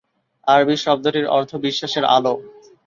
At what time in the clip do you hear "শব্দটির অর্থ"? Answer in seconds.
0.77-1.51